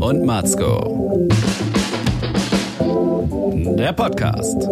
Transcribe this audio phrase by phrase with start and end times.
[0.00, 1.28] und Matzko.
[3.78, 4.68] Der Podcast.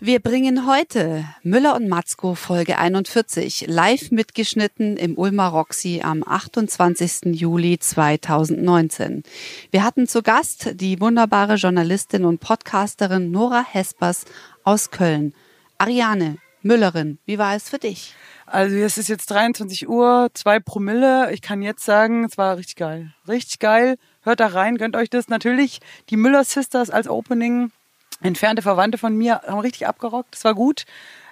[0.00, 7.34] Wir bringen heute Müller und Matzko Folge 41 live mitgeschnitten im Ulmer Roxy am 28.
[7.34, 9.22] Juli 2019.
[9.70, 14.24] Wir hatten zu Gast die wunderbare Journalistin und Podcasterin Nora Hespers
[14.64, 15.34] aus Köln.
[15.78, 18.14] Ariane Müllerin, wie war es für dich?
[18.52, 21.32] Also es ist jetzt 23 Uhr, zwei Promille.
[21.32, 23.14] Ich kann jetzt sagen, es war richtig geil.
[23.28, 23.96] Richtig geil.
[24.22, 25.28] Hört da rein, gönnt euch das.
[25.28, 27.70] Natürlich die Müller Sisters als Opening
[28.20, 30.34] entfernte Verwandte von mir haben richtig abgerockt.
[30.34, 30.84] Das war gut.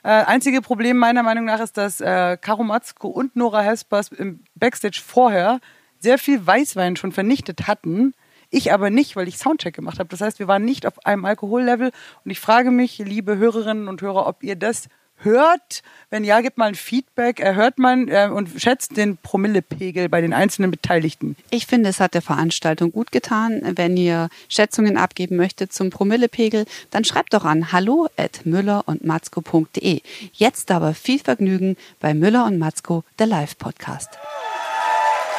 [0.05, 4.45] Äh, einzige Problem meiner Meinung nach ist, dass äh, Karo Matzko und Nora Hespers im
[4.55, 5.59] Backstage vorher
[5.99, 8.15] sehr viel Weißwein schon vernichtet hatten.
[8.49, 10.09] Ich aber nicht, weil ich Soundcheck gemacht habe.
[10.09, 11.91] Das heißt, wir waren nicht auf einem Alkohollevel.
[12.25, 14.89] Und ich frage mich, liebe Hörerinnen und Hörer, ob ihr das
[15.21, 15.83] hört.
[16.11, 17.41] Wenn ja, gibt mal ein Feedback.
[17.41, 21.37] Erhört man äh, und schätzt den Promillepegel bei den einzelnen Beteiligten.
[21.51, 23.61] Ich finde, es hat der Veranstaltung gut getan.
[23.77, 29.05] Wenn ihr Schätzungen abgeben möchtet zum Promillepegel, dann schreibt doch an hallo at müller und
[29.05, 30.01] matzko.de.
[30.33, 34.19] Jetzt aber viel Vergnügen bei Müller und Matzko, der Live-Podcast.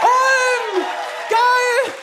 [0.02, 0.84] Ulm!
[1.30, 1.94] Geil!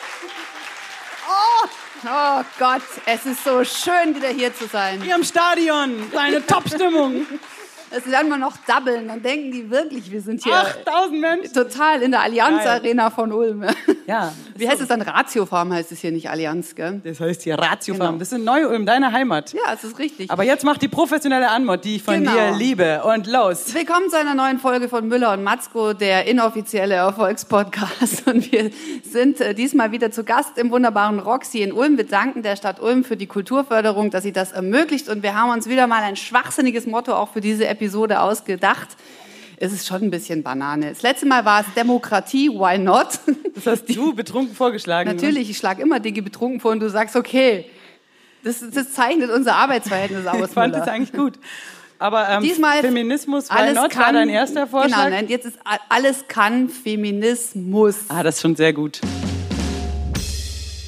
[2.05, 5.01] Oh Gott, es ist so schön, wieder hier zu sein.
[5.01, 7.25] Hier im Stadion, eine Top-Stimmung.
[7.89, 11.53] Das werden wir noch doublen, dann denken die wirklich, wir sind hier 8000 Menschen.
[11.53, 12.67] total in der Allianz Geil.
[12.79, 13.65] Arena von Ulm.
[14.05, 14.33] Ja.
[14.57, 15.01] Wie heißt es dann?
[15.01, 16.99] Ratiofarm heißt es hier nicht Allianz, gell?
[17.05, 18.07] Das heißt hier Ratiofarm.
[18.15, 18.19] Genau.
[18.19, 19.53] Das ist Neu-Ulm, deine Heimat.
[19.53, 20.29] Ja, es ist richtig.
[20.31, 22.31] Aber jetzt macht die professionelle Anmod, die ich von Genau.
[22.33, 23.03] dir liebe.
[23.03, 23.73] Und los.
[23.73, 28.27] Willkommen zu einer neuen Folge von Müller und Matzko, der inoffizielle Erfolgspodcast.
[28.27, 28.71] Und wir
[29.03, 31.95] sind äh, diesmal wieder zu Gast im wunderbaren Roxy in Ulm.
[31.97, 35.07] Wir danken der Stadt Ulm für die Kulturförderung, dass sie das ermöglicht.
[35.07, 37.76] Und wir haben uns wieder mal ein schwachsinniges Motto auch für diese Episode
[38.21, 38.89] ausgedacht.
[39.59, 40.89] Es ist schon ein bisschen Banane.
[40.89, 43.07] Das letzte Mal war es Demokratie, why not?
[43.55, 45.09] Das hast du betrunken vorgeschlagen.
[45.09, 47.65] Natürlich, ich schlage immer Dinge betrunken vor und du sagst, okay,
[48.43, 50.37] das, das zeichnet unser Arbeitsverhältnis aus.
[50.45, 50.85] Ich fand Müller.
[50.85, 51.39] das eigentlich gut.
[51.97, 55.05] Aber ähm, Diesmal Feminismus, why alles not, war kann, dein erster Vorschlag?
[55.05, 55.57] Genau, nein, jetzt ist
[55.89, 57.95] alles kann Feminismus.
[58.09, 59.01] Ah, das ist schon sehr gut.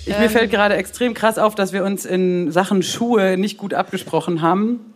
[0.06, 0.22] Ich, Ähm.
[0.22, 4.42] mir fällt gerade extrem krass auf, dass wir uns in Sachen Schuhe nicht gut abgesprochen
[4.44, 4.89] haben.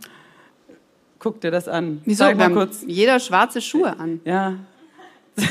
[1.24, 2.02] Guck dir das an.
[2.04, 2.28] Wieso?
[2.28, 2.84] Wir mal kurz.
[2.86, 4.20] jeder schwarze Schuhe an.
[4.26, 4.56] Ja.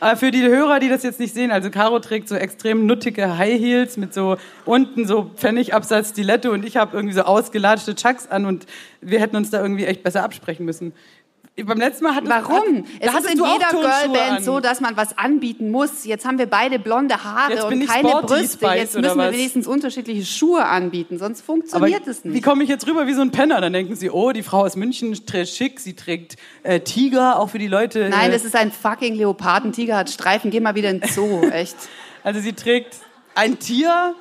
[0.00, 3.38] Aber für die Hörer, die das jetzt nicht sehen, also Caro trägt so extrem nuttige
[3.38, 8.26] High Heels mit so unten so Pfennigabsatz Stiletto und ich habe irgendwie so ausgelatschte Chucks
[8.26, 8.66] an und
[9.00, 10.92] wir hätten uns da irgendwie echt besser absprechen müssen.
[11.64, 12.78] Beim letzten Mal hattest Warum?
[12.78, 14.42] Hat, es ist in jeder Girlband an.
[14.42, 16.04] so, dass man was anbieten muss.
[16.04, 18.58] Jetzt haben wir beide blonde Haare und keine Sporty Brüste.
[18.58, 22.44] Spice Jetzt müssen wir wenigstens unterschiedliche Schuhe anbieten, sonst Aber funktioniert es wie nicht.
[22.44, 23.60] komme ich jetzt rüber wie so ein Penner?
[23.60, 27.50] Dann denken sie, oh, die Frau aus München trägt schick, sie trägt äh, Tiger, auch
[27.50, 28.08] für die Leute.
[28.08, 30.50] Nein, äh, das ist ein fucking Leopardentiger, hat Streifen.
[30.50, 31.76] Geh mal wieder in den Zoo, echt.
[32.22, 32.96] Also sie trägt
[33.34, 34.14] ein Tier,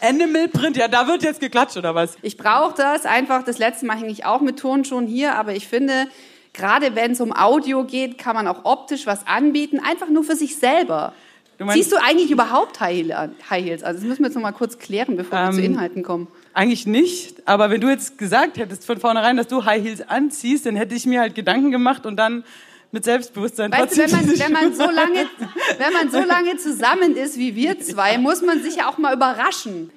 [0.00, 2.16] Animal Print, ja, da wird jetzt geklatscht oder was?
[2.22, 3.42] Ich brauche das einfach.
[3.44, 6.06] Das letzte Mal hing ich auch mit Turnschuhen hier, aber ich finde,
[6.52, 10.36] gerade wenn es um Audio geht, kann man auch optisch was anbieten, einfach nur für
[10.36, 11.12] sich selber.
[11.58, 13.06] Du meinst- Siehst du eigentlich überhaupt High,
[13.50, 13.94] Heels an?
[13.94, 16.28] Das müssen wir jetzt noch mal kurz klären, bevor wir Ähm, zu Inhalten kommen.
[16.54, 20.66] Eigentlich nicht, aber wenn du jetzt gesagt hättest von vornherein, dass du High Heels anziehst,
[20.66, 22.44] dann hätte ich mir halt Gedanken gemacht und dann
[22.92, 25.26] mit Selbstbewusstsein Weißt du, wenn man, wenn, man so lange,
[25.78, 29.14] wenn man so lange zusammen ist wie wir zwei, muss man sich ja auch mal
[29.14, 29.92] überraschen.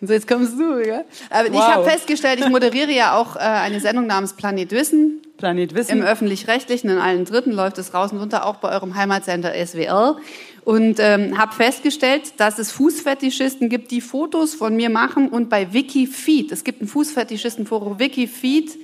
[0.00, 1.02] So, jetzt kommst du, ja?
[1.30, 1.60] Aber ich Wow.
[1.74, 5.22] habe festgestellt, ich moderiere ja auch äh, eine Sendung namens Planet Wissen.
[5.38, 6.02] Planet Im Wissen.
[6.02, 10.16] öffentlich-rechtlichen, in allen Dritten läuft es raus und runter, auch bei eurem Heimatsender SWR.
[10.64, 15.72] Und ähm, habe festgestellt, dass es Fußfetischisten gibt, die Fotos von mir machen und bei
[15.72, 18.78] Wikifeed, es gibt ein Fußfetischistenforum Wikifeed,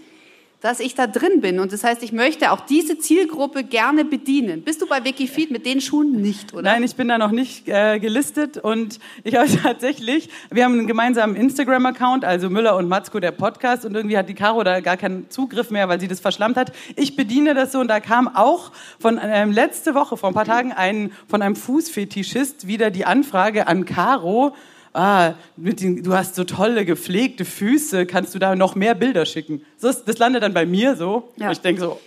[0.64, 1.60] dass ich da drin bin.
[1.60, 4.62] Und das heißt, ich möchte auch diese Zielgruppe gerne bedienen.
[4.62, 6.62] Bist du bei Wikifeed mit den Schuhen nicht, oder?
[6.62, 10.86] Nein, ich bin da noch nicht äh, gelistet und ich habe tatsächlich, wir haben einen
[10.86, 14.96] gemeinsamen Instagram-Account, also Müller und Matzko, der Podcast und irgendwie hat die Caro da gar
[14.96, 16.72] keinen Zugriff mehr, weil sie das verschlammt hat.
[16.96, 20.46] Ich bediene das so und da kam auch von ähm, letzte Woche, vor ein paar
[20.46, 24.54] Tagen, ein, von einem Fußfetischist wieder die Anfrage an Caro,
[24.94, 29.62] ah, den, du hast so tolle gepflegte Füße, kannst du da noch mehr Bilder schicken?
[29.76, 31.32] So, ist- das landet dann bei mir so.
[31.36, 31.50] Ja.
[31.50, 32.00] Ich denke so,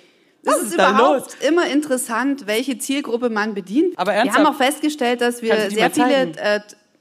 [0.44, 3.98] Das was ist, ist überhaupt immer interessant, welche Zielgruppe man bedient.
[4.00, 4.48] Aber wir haben ernsthaft?
[4.50, 6.60] auch festgestellt, dass wir sehr viele äh,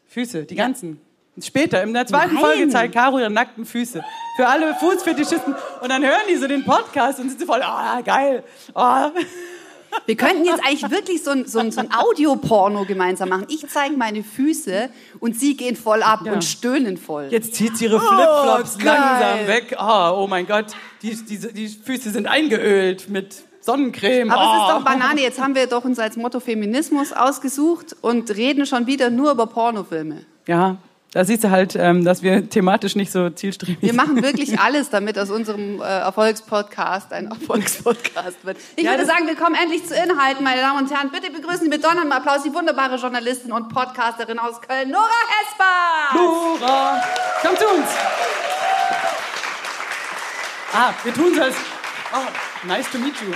[0.09, 1.01] Füße, die ganzen.
[1.43, 2.43] Später, in der zweiten Nein.
[2.45, 4.03] Folge zeigt Caro ihre nackten Füße.
[4.39, 5.55] Für alle Fußfetischisten.
[5.83, 8.43] Und dann hören die so den Podcast und sind so voll, ah, geil.
[8.75, 9.11] Ah.
[10.05, 13.47] Wir könnten jetzt eigentlich wirklich so ein, so ein, so ein Audioporno gemeinsam machen.
[13.49, 14.91] Ich zeige meine Füße
[15.21, 16.33] und sie gehen voll ab Ja.
[16.33, 17.29] und stöhnen voll.
[17.31, 18.87] Jetzt zieht sie ihre Flipflops geil.
[18.87, 19.77] langsam weg.
[19.79, 20.67] Oh, oh mein Gott,
[21.03, 24.31] die, die, die Füße sind eingeölt mit Sonnencreme.
[24.31, 24.79] Aber es ist oh.
[24.79, 25.21] doch Banane.
[25.21, 29.47] Jetzt haben wir doch uns als Motto Feminismus ausgesucht und reden schon wieder nur über
[29.47, 30.25] Pornofilme.
[30.47, 30.77] Ja,
[31.13, 33.97] da siehst du halt, ähm, dass wir thematisch nicht so zielstrebig Wir sind.
[33.97, 38.59] machen wirklich alles, damit aus unserem äh, Erfolgspodcast ein Erfolgspodcast wird.
[38.77, 41.11] Ich Ja, würde sagen, wir kommen endlich zu Inhalten, meine Damen und Herren.
[41.11, 45.09] Bitte begrüßen Sie mit donnerndem Applaus die wunderbare Journalistin und Podcasterin aus Köln, Nora
[45.41, 46.19] Hesper.
[46.19, 47.03] Nora,
[47.43, 47.87] komm zu uns.
[50.75, 51.55] Ah, wir tun es.
[52.13, 53.33] Oh, nice to meet you.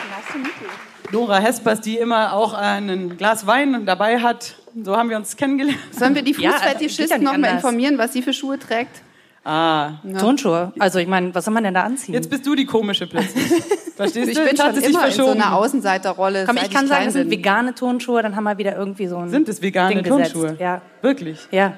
[1.13, 4.55] Nora Hespers, die immer auch ein Glas Wein dabei hat.
[4.85, 5.79] So haben wir uns kennengelernt.
[5.93, 7.55] Sollen wir die Ja, also, ja Fußfetischisten nicht noch mal anders.
[7.65, 9.03] informieren, was sie für Schuhe trägt?
[9.45, 10.73] Ah, Turnschuhe.
[10.79, 12.15] Also ich meine, was soll man denn da anziehen?
[12.15, 13.45] jetzt bist du die komische plötzlich.
[13.97, 14.41] Verstehst Ich du?
[14.45, 16.45] bin Jetzt hat schon immer in so einer Außenseiterrolle.
[16.47, 17.39] Komm, seit ich kann sagen, klein es sind bin.
[17.39, 20.33] vegane Turnschuhe, dann haben wir wieder irgendwie so ein Sind es vegane Ding gesetzt.
[20.33, 20.57] Turnschuhe?
[20.61, 20.83] Ja.
[21.03, 21.39] Wirklich?
[21.51, 21.73] Ja.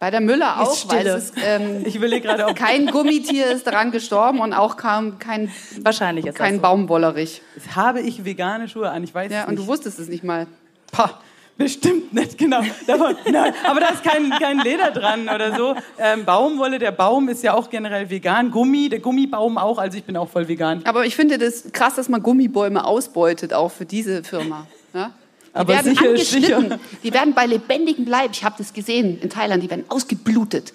[0.00, 3.66] Bei der Müller auch, Ist weil es ähm, Ich überlege gerade, ob kein Gummitier ist
[3.66, 5.52] daran gestorben und auch kaum kein,
[5.82, 6.62] Wahrscheinlich ist kein so.
[6.62, 7.42] Baumwollerich.
[7.76, 9.04] habe ich vegane Schuhe an.
[9.04, 9.62] Ich weiß Ja, es und nicht.
[9.64, 10.46] du wusstest es nicht mal.
[10.90, 11.20] Pah,
[11.58, 12.62] bestimmt nicht, genau.
[12.86, 15.76] Davon, nein, aber da ist kein, kein Leder dran oder so.
[15.98, 18.50] Ähm, Baumwolle, der Baum ist ja auch generell vegan.
[18.50, 20.80] Gummi, der Gummibaum auch, also ich bin auch voll vegan.
[20.84, 24.66] Aber ich finde das krass, dass man Gummibäume ausbeutet, auch für diese Firma.
[24.94, 25.10] Ja?
[25.52, 26.62] Die Aber werden sicher ist angeschnitten.
[26.70, 26.80] sicher.
[27.02, 30.72] Die werden bei lebendigem Leib, ich habe das gesehen in Thailand, die werden ausgeblutet.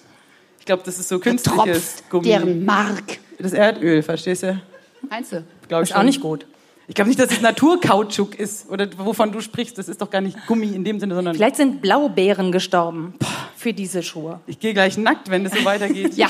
[0.60, 2.25] Ich glaube, das ist so künstliches Gummi.
[2.25, 3.19] deren Mark.
[3.39, 4.62] Das Erdöl, verstehst du?
[5.10, 5.44] Meinst du?
[5.68, 6.45] Glaube ich Ist auch nicht gut.
[6.88, 9.77] Ich glaube nicht, dass es Naturkautschuk ist oder wovon du sprichst.
[9.77, 13.13] Das ist doch gar nicht Gummi in dem Sinne, sondern Vielleicht sind Blaubeeren gestorben
[13.56, 14.39] für diese Schuhe.
[14.45, 16.13] ich gehe gleich nackt, wenn das so weitergeht.
[16.16, 16.30] Ja.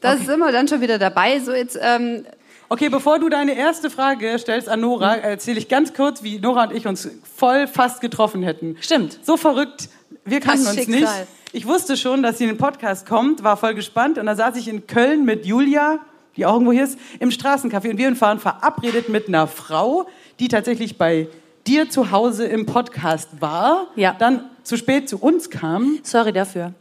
[0.00, 1.40] Da sind wir dann schon wieder dabei.
[1.40, 2.26] So jetzt, ähm,
[2.74, 6.64] Okay, bevor du deine erste Frage stellst an Nora, erzähle ich ganz kurz, wie Nora
[6.64, 8.76] und ich uns voll fast getroffen hätten.
[8.80, 9.20] Stimmt.
[9.22, 9.88] So verrückt.
[10.24, 10.98] Wir kannten uns Schicksal.
[10.98, 11.08] nicht.
[11.52, 14.18] Ich wusste schon, dass sie in den Podcast kommt, war voll gespannt.
[14.18, 16.00] Und da saß ich in Köln mit Julia,
[16.36, 17.90] die auch irgendwo hier ist, im Straßencafé.
[17.90, 20.08] Und wir waren verabredet mit einer Frau,
[20.40, 21.28] die tatsächlich bei
[21.68, 24.16] dir zu Hause im Podcast war, Ja.
[24.18, 26.74] dann zu spät zu uns kam, Sorry dafür.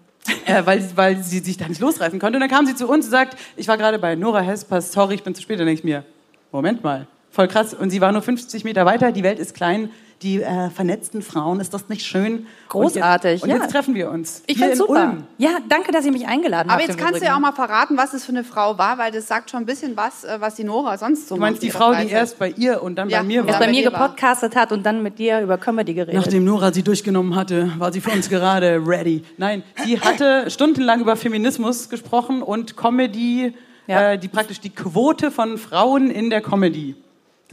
[0.46, 2.38] Äh, weil, weil sie sich da nicht losreißen konnte.
[2.38, 5.16] Und dann kam sie zu uns und sagt, ich war gerade bei Nora Hespers, sorry,
[5.16, 5.60] ich bin zu spät.
[5.60, 6.04] Dann denke ich mir,
[6.52, 7.74] Moment mal, voll krass.
[7.74, 9.90] Und sie war nur 50 Meter weiter, die Welt ist klein,
[10.24, 12.48] die äh, vernetzten Frauen, ist das nicht schön?
[12.70, 13.56] Großartig, Und jetzt, und ja.
[13.58, 14.42] jetzt treffen wir uns.
[14.48, 14.94] Ich in super.
[15.10, 15.24] Ulm.
[15.38, 16.88] Ja, danke, dass ihr mich eingeladen aber habt.
[16.90, 19.12] jetzt im kannst du ja auch mal verraten, was es für eine Frau war, weil
[19.12, 21.64] das sagt schon ein bisschen was, äh, was die Nora sonst so Du meinst macht
[21.64, 22.12] die Frau, die Freizeit.
[22.14, 23.50] erst bei ihr und dann Ja, bei mir war?
[23.50, 26.16] Erst bei mir gepodcastet hat und dann mit dir über Comedy geredet.
[26.16, 29.24] Nachdem Nora sie durchgenommen hatte, war sie für uns gerade ready.
[29.38, 33.54] Nein, sie hatte stundenlang über Feminismus gesprochen und Comedy,
[33.86, 34.12] Ja.
[34.14, 36.96] äh, die praktisch die Quote von Frauen in der Comedy.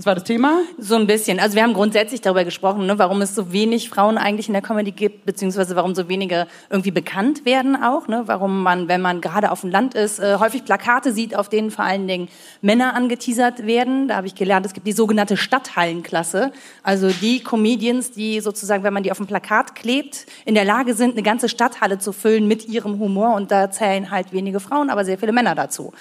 [0.00, 0.62] Das war das Thema.
[0.78, 1.38] So ein bisschen.
[1.40, 4.62] Also wir haben grundsätzlich darüber gesprochen, ne, warum es so wenig Frauen eigentlich in der
[4.62, 8.08] Comedy gibt, beziehungsweise warum so wenige irgendwie bekannt werden auch.
[8.08, 11.50] Ne, warum man, wenn man gerade auf dem Land ist, äh, häufig Plakate sieht, auf
[11.50, 12.28] denen vor allen Dingen
[12.62, 14.08] Männer angeteasert werden.
[14.08, 16.50] Da habe ich gelernt, es gibt die sogenannte Stadthallenklasse.
[16.82, 20.94] Also die Comedians, die sozusagen, wenn man die auf dem Plakat klebt, in der Lage
[20.94, 23.34] sind, eine ganze Stadthalle zu füllen mit ihrem Humor.
[23.34, 25.92] Und da zählen halt wenige Frauen, aber sehr viele Männer dazu.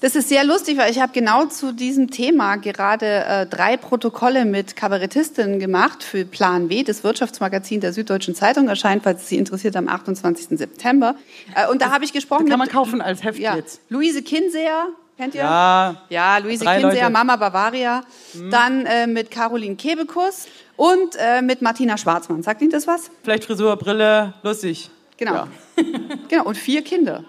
[0.00, 4.44] Das ist sehr lustig, weil ich habe genau zu diesem Thema gerade äh, drei Protokolle
[4.44, 9.38] mit Kabarettistinnen gemacht für Plan W, das Wirtschaftsmagazin der Süddeutschen Zeitung, erscheint, falls es Sie
[9.38, 10.58] interessiert, am 28.
[10.58, 11.16] September.
[11.54, 13.80] Äh, und da habe ich gesprochen Kann man mit kaufen als Heft ja, jetzt.
[13.88, 15.42] Luise Kinseer, kennt ihr?
[15.42, 16.02] Ja.
[16.08, 17.10] Ja, Luise Kinseer, Leute.
[17.10, 18.02] Mama Bavaria.
[18.50, 20.46] Dann äh, mit Caroline Kebekus
[20.76, 22.42] und äh, mit Martina Schwarzmann.
[22.42, 23.10] Sagt Ihnen das was?
[23.22, 24.90] Vielleicht Frisur, Brille, lustig.
[25.16, 25.34] Genau.
[25.34, 25.48] Ja.
[26.28, 27.24] genau, und vier Kinder.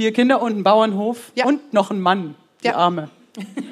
[0.00, 1.44] Vier Kinder und einen Bauernhof Ja.
[1.44, 2.76] und noch ein Mann, die Ja.
[2.76, 3.10] Arme.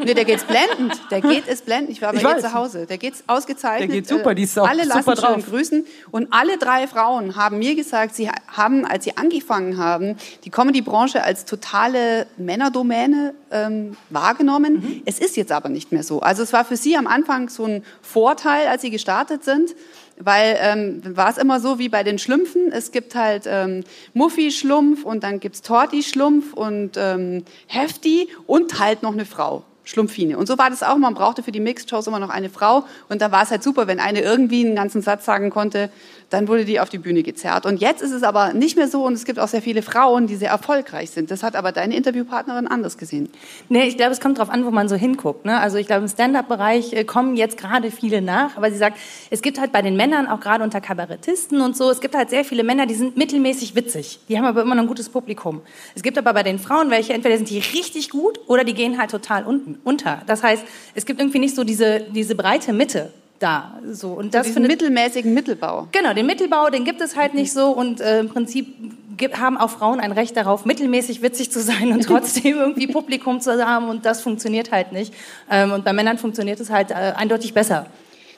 [0.04, 1.00] Nee, der geht's blendend.
[1.10, 1.90] Der geht es blendend.
[1.90, 2.42] Ich war bei Ich weiß.
[2.42, 2.84] zu Hause.
[2.84, 3.88] Der geht's ausgezeichnet.
[3.90, 5.46] Der geht super, die ist auch Alle super lassen drauf.
[5.48, 5.86] grüßen.
[6.10, 11.22] Und alle drei Frauen haben mir gesagt, sie haben, als sie angefangen haben, die Comedy-Branche
[11.24, 14.74] als totale Männerdomäne ähm, wahrgenommen.
[14.74, 15.02] Mhm.
[15.06, 16.20] Es ist jetzt aber nicht mehr so.
[16.20, 19.74] Also es war für sie am Anfang so ein Vorteil, als sie gestartet sind.
[20.20, 22.72] Weil ähm, war es immer so wie bei den Schlümpfen.
[22.72, 23.84] Es gibt halt ähm,
[24.14, 29.64] Muffi-Schlumpf und dann gibt's Torti-Schlumpf und ähm, Hefti und halt noch eine Frau.
[29.88, 30.36] Schlumpfine.
[30.36, 30.98] Und so war das auch.
[30.98, 32.84] Man brauchte für die Mixed-Shows immer noch eine Frau.
[33.08, 35.88] Und da war es halt super, wenn eine irgendwie einen ganzen Satz sagen konnte,
[36.28, 37.64] dann wurde die auf die Bühne gezerrt.
[37.64, 39.06] Und jetzt ist es aber nicht mehr so.
[39.06, 41.30] Und es gibt auch sehr viele Frauen, die sehr erfolgreich sind.
[41.30, 43.30] Das hat aber deine Interviewpartnerin anders gesehen.
[43.70, 45.46] Nee, ich glaube, es kommt darauf an, wo man so hinguckt.
[45.46, 45.58] Ne?
[45.58, 48.58] Also ich glaube, im Stand-up-Bereich äh, kommen jetzt gerade viele nach.
[48.58, 48.98] Aber sie sagt,
[49.30, 52.28] es gibt halt bei den Männern, auch gerade unter Kabarettisten und so, es gibt halt
[52.28, 54.20] sehr viele Männer, die sind mittelmäßig witzig.
[54.28, 55.62] Die haben aber immer noch ein gutes Publikum.
[55.94, 58.98] Es gibt aber bei den Frauen welche, entweder sind die richtig gut oder die gehen
[58.98, 60.22] halt total unten, unter.
[60.26, 63.78] Das heißt, es gibt irgendwie nicht so diese, diese breite Mitte da.
[63.90, 64.10] So.
[64.12, 65.88] Und das Diesen findet mittelmäßigen Mittelbau.
[65.92, 68.74] Genau, den Mittelbau, den gibt es halt nicht so und äh, im Prinzip
[69.16, 73.40] gibt, haben auch Frauen ein Recht darauf, mittelmäßig witzig zu sein und trotzdem irgendwie Publikum
[73.40, 75.12] zu haben und das funktioniert halt nicht.
[75.50, 77.86] Ähm, und bei Männern funktioniert es halt äh, eindeutig besser.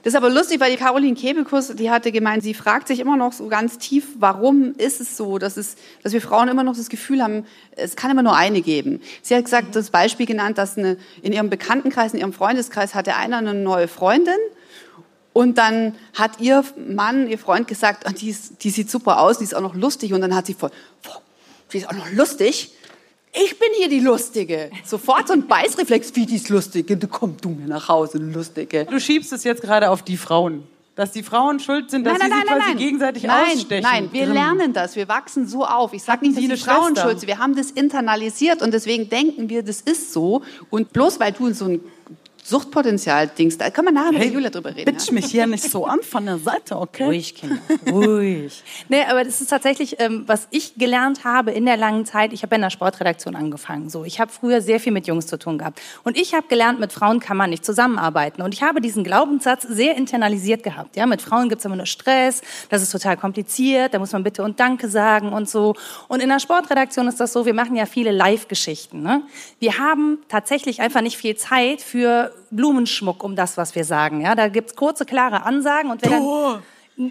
[0.02, 3.16] Das ist aber lustig, weil die Caroline Kebekus, die hatte gemeint, sie fragt sich immer
[3.16, 6.74] noch so ganz tief, warum ist es so, dass, es, dass wir Frauen immer noch
[6.74, 9.02] das Gefühl haben, es kann immer nur eine geben.
[9.20, 13.16] Sie hat gesagt, das Beispiel genannt, dass eine, in ihrem Bekanntenkreis, in ihrem Freundeskreis hatte
[13.16, 14.38] einer eine neue Freundin
[15.34, 19.38] und dann hat ihr Mann, ihr Freund gesagt, ah, die, ist, die sieht super aus,
[19.38, 20.70] die ist auch noch lustig und dann hat sie voll,
[21.72, 22.72] die ist auch noch lustig
[23.32, 24.70] ich bin hier die Lustige.
[24.84, 26.96] Sofort so ein Beißreflex, wie die ist Lustige.
[26.96, 28.86] Du komm du mir nach Hause, Lustige.
[28.86, 30.64] Du schiebst es jetzt gerade auf die Frauen.
[30.96, 32.78] Dass die Frauen schuld sind, dass nein, sie nein, sich nein, quasi nein.
[32.78, 33.82] gegenseitig nein, ausstechen.
[33.90, 34.34] Nein, wir Grimm.
[34.34, 34.96] lernen das.
[34.96, 35.94] Wir wachsen so auf.
[35.94, 37.28] Ich sage nicht, dass Sie die Frauen schuld sind.
[37.28, 40.42] Wir haben das internalisiert und deswegen denken wir, das ist so.
[40.68, 41.80] Und bloß weil du so ein
[42.50, 44.92] Suchtpotenzial-Dings, da können wir nachher mit der Julia drüber reden.
[44.92, 47.04] Bitch mich hier nicht so an von der Seite, okay?
[47.04, 48.62] Ruhig, Kinder, ruhig.
[48.88, 52.32] nee, aber das ist tatsächlich, ähm, was ich gelernt habe in der langen Zeit.
[52.32, 53.88] Ich habe in der Sportredaktion angefangen.
[53.88, 55.80] So, ich habe früher sehr viel mit Jungs zu tun gehabt.
[56.02, 58.42] Und ich habe gelernt, mit Frauen kann man nicht zusammenarbeiten.
[58.42, 60.96] Und ich habe diesen Glaubenssatz sehr internalisiert gehabt.
[60.96, 64.42] Ja, mit Frauen gibt's immer nur Stress, das ist total kompliziert, da muss man bitte
[64.42, 65.76] und Danke sagen und so.
[66.08, 69.02] Und in der Sportredaktion ist das so, wir machen ja viele Live-Geschichten.
[69.02, 69.22] Ne?
[69.60, 74.20] Wir haben tatsächlich einfach nicht viel Zeit für Blumenschmuck um das, was wir sagen.
[74.20, 76.62] Ja, da gibt's kurze, klare Ansagen und wenn dann,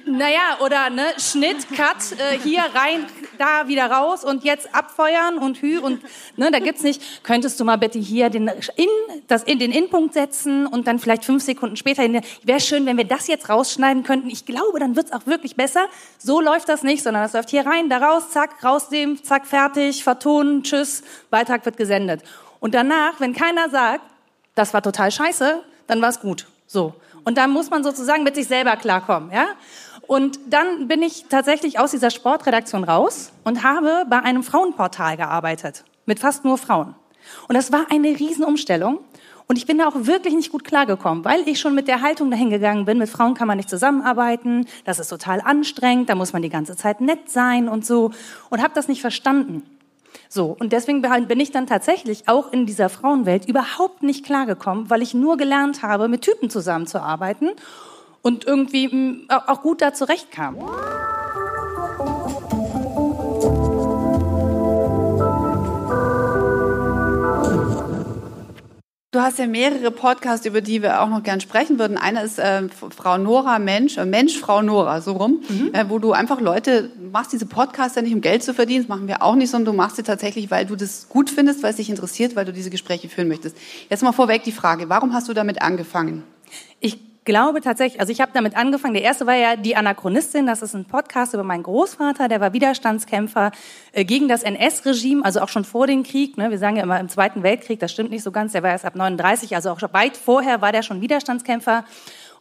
[0.05, 3.07] naja, oder ne, Schnitt, Cut, äh, hier rein,
[3.39, 6.01] da wieder raus und jetzt abfeuern und hü und
[6.37, 7.23] ne, da gibt's nicht.
[7.23, 8.87] Könntest du mal bitte hier den in
[9.27, 12.03] das in den Inpunkt setzen und dann vielleicht fünf Sekunden später.
[12.43, 14.29] Wäre schön, wenn wir das jetzt rausschneiden könnten.
[14.29, 15.87] Ich glaube, dann wird's auch wirklich besser.
[16.19, 20.03] So läuft das nicht, sondern das läuft hier rein, da raus, zack, rausnehmen, zack, fertig,
[20.03, 22.21] vertonen, tschüss, Beitrag wird gesendet.
[22.59, 24.03] Und danach, wenn keiner sagt,
[24.59, 26.47] das war total scheiße, dann war es gut.
[26.67, 26.93] So.
[27.23, 29.47] Und dann muss man sozusagen mit sich selber klarkommen, ja?
[30.05, 35.83] Und dann bin ich tatsächlich aus dieser Sportredaktion raus und habe bei einem Frauenportal gearbeitet.
[36.05, 36.95] Mit fast nur Frauen.
[37.47, 38.99] Und das war eine Riesenumstellung.
[39.47, 42.29] Und ich bin da auch wirklich nicht gut klargekommen, weil ich schon mit der Haltung
[42.31, 46.33] dahin gegangen bin, mit Frauen kann man nicht zusammenarbeiten, das ist total anstrengend, da muss
[46.33, 48.11] man die ganze Zeit nett sein und so.
[48.49, 49.63] Und habe das nicht verstanden.
[50.31, 55.01] So, und deswegen bin ich dann tatsächlich auch in dieser Frauenwelt überhaupt nicht klargekommen, weil
[55.01, 57.49] ich nur gelernt habe, mit Typen zusammenzuarbeiten
[58.21, 58.87] und irgendwie
[59.27, 60.57] mh, auch gut da zurechtkam.
[69.11, 71.97] Du hast ja mehrere Podcasts, über die wir auch noch gern sprechen würden.
[71.97, 75.41] Einer ist äh, Frau Nora Mensch, äh, Mensch Frau Nora, so rum,
[75.73, 78.87] äh, wo du einfach Leute machst diese Podcasts ja nicht, um Geld zu verdienen, das
[78.87, 81.71] machen wir auch nicht, sondern du machst sie tatsächlich, weil du das gut findest, weil
[81.71, 83.57] es dich interessiert, weil du diese Gespräche führen möchtest.
[83.89, 86.23] Jetzt mal vorweg die Frage, warum hast du damit angefangen?
[86.79, 86.99] Ich
[87.29, 88.95] glaube tatsächlich, also ich habe damit angefangen.
[88.95, 90.47] Der erste war ja die Anachronistin.
[90.47, 93.51] Das ist ein Podcast über meinen Großvater, der war Widerstandskämpfer
[93.91, 96.37] äh, gegen das NS-Regime, also auch schon vor dem Krieg.
[96.37, 96.49] Ne?
[96.49, 98.53] Wir sagen ja immer im Zweiten Weltkrieg, das stimmt nicht so ganz.
[98.53, 101.85] Der war erst ab 39, also auch schon weit vorher war der schon Widerstandskämpfer.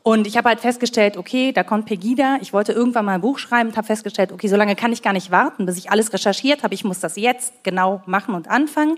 [0.03, 2.39] Und ich habe halt festgestellt, okay, da kommt Pegida.
[2.41, 5.03] Ich wollte irgendwann mal ein Buch schreiben und habe festgestellt, okay, so lange kann ich
[5.03, 6.73] gar nicht warten, bis ich alles recherchiert habe.
[6.73, 8.97] Ich muss das jetzt genau machen und anfangen.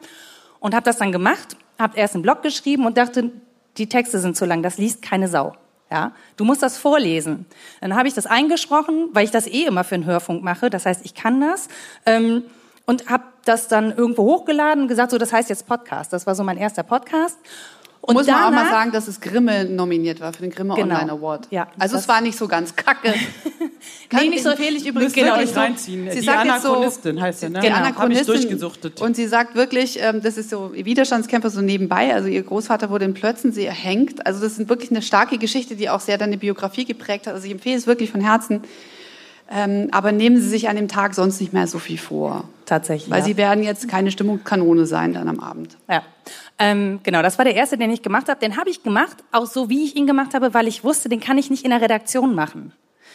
[0.60, 3.32] Und habe das dann gemacht, habe erst einen Blog geschrieben und dachte,
[3.76, 5.54] die Texte sind zu lang, das liest keine Sau.
[5.90, 7.46] Ja, du musst das vorlesen.
[7.80, 10.70] Dann habe ich das eingesprochen, weil ich das eh immer für einen Hörfunk mache.
[10.70, 11.68] Das heißt, ich kann das.
[12.06, 12.44] Ähm,
[12.86, 16.12] und habe das dann irgendwo hochgeladen und gesagt, so, das heißt jetzt Podcast.
[16.12, 17.38] Das war so mein erster Podcast.
[18.02, 20.74] Und Muss man auch mal danach- sagen, dass es Grimme nominiert war für den Grimme
[20.74, 20.94] Genau.
[20.96, 21.48] Online Award.
[21.50, 23.12] Ja, also es war nicht so ganz kacke.
[24.08, 25.60] Kann, Nee, nicht so- empfehle ich übrigens Genau, wirklich so.
[25.60, 26.08] reinziehen.
[26.10, 27.60] Sie Die sagt jetzt so, Anachronistin heißt sie, ne?
[27.60, 27.76] Die Genau.
[27.78, 28.26] Hab ich Anachronistin.
[28.26, 29.00] durchgesuchtet.
[29.02, 32.14] Und sie sagt wirklich, ähm, das ist so Widerstandskämpfer so nebenbei.
[32.14, 34.26] Also ihr Großvater wurde in Plötzensee erhängt.
[34.26, 37.34] Also das ist wirklich eine starke Geschichte, die auch sehr deine Biografie geprägt hat.
[37.34, 38.62] Also ich empfehle es wirklich von Herzen.
[39.52, 42.44] Ähm, aber nehmen Sie sich an dem Tag sonst nicht mehr so viel vor.
[42.66, 43.10] Tatsächlich.
[43.10, 43.24] Weil ja.
[43.24, 45.76] Sie werden jetzt keine Stimmungskanone sein dann am Abend.
[45.88, 46.02] Ja,
[46.60, 48.38] ähm, genau, das war der erste, den ich gemacht habe.
[48.38, 51.18] Den habe ich gemacht, auch so wie ich ihn gemacht habe, weil ich wusste, den
[51.18, 52.72] kann ich nicht in der Redaktion machen.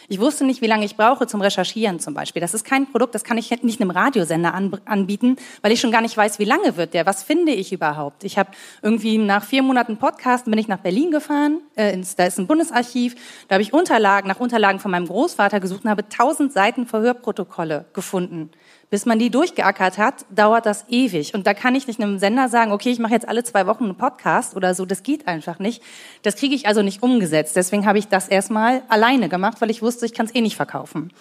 [0.08, 2.40] Ich wusste nicht, wie lange ich brauche zum Recherchieren zum Beispiel.
[2.40, 5.90] Das ist kein Produkt, das kann ich nicht einem Radiosender an, anbieten, weil ich schon
[5.90, 8.24] gar nicht weiß, wie lange wird der, was finde ich überhaupt.
[8.24, 8.50] Ich habe
[8.82, 12.46] irgendwie nach vier Monaten Podcast bin ich nach Berlin gefahren, äh, ins, da ist ein
[12.46, 13.14] Bundesarchiv,
[13.48, 17.86] da habe ich Unterlagen, nach Unterlagen von meinem Großvater gesucht und habe tausend Seiten Verhörprotokolle
[17.92, 18.50] gefunden.
[18.88, 21.34] Bis man die durchgeackert hat, dauert das ewig.
[21.34, 23.84] Und da kann ich nicht einem Sender sagen, okay, ich mache jetzt alle zwei Wochen
[23.84, 24.86] einen Podcast oder so.
[24.86, 25.82] Das geht einfach nicht.
[26.22, 27.56] Das kriege ich also nicht umgesetzt.
[27.56, 30.56] Deswegen habe ich das erstmal alleine gemacht, weil ich wusste, ich kann es eh nicht
[30.56, 31.12] verkaufen.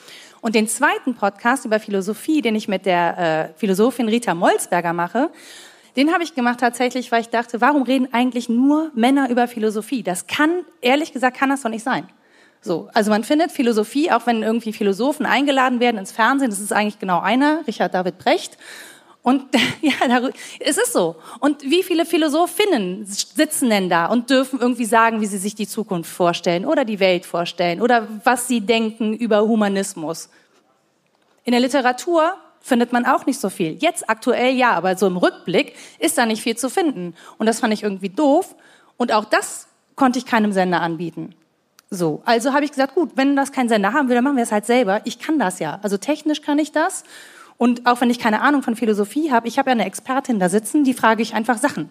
[0.41, 3.17] Und den zweiten Podcast über Philosophie, den ich mit der
[3.55, 5.31] äh, Philosophin Rita Molzberger mache,
[5.95, 10.03] den habe ich gemacht tatsächlich, weil ich dachte, warum reden eigentlich nur Männer über Philosophie?
[10.03, 12.07] Das kann, ehrlich gesagt, kann das doch nicht sein.
[12.65, 16.73] So, also man findet Philosophie, auch wenn irgendwie Philosophen eingeladen werden ins Fernsehen, das ist
[16.73, 18.57] eigentlich genau einer, Richard David Brecht.
[19.21, 19.43] Und
[19.81, 19.93] ja,
[20.59, 21.15] es ist so.
[21.39, 25.67] Und wie viele Philosophinnen sitzen denn da und dürfen irgendwie sagen, wie sie sich die
[25.67, 30.29] Zukunft vorstellen oder die Welt vorstellen oder was sie denken über Humanismus?
[31.43, 33.73] In der Literatur findet man auch nicht so viel.
[33.73, 37.13] Jetzt aktuell ja, aber so im Rückblick ist da nicht viel zu finden.
[37.37, 38.55] Und das fand ich irgendwie doof.
[38.97, 41.35] Und auch das konnte ich keinem Sender anbieten.
[41.95, 44.43] So, also habe ich gesagt, gut, wenn das kein Sender haben will, dann machen wir
[44.43, 45.01] es halt selber.
[45.05, 45.79] Ich kann das ja.
[45.81, 47.03] Also technisch kann ich das.
[47.57, 50.49] Und auch wenn ich keine Ahnung von Philosophie habe, ich habe ja eine Expertin da
[50.49, 51.89] sitzen, die frage ich einfach Sachen.